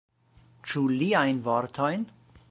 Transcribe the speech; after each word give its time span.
Ĉu 0.71 0.81
liajn 0.93 1.41
vortojn? 1.49 2.09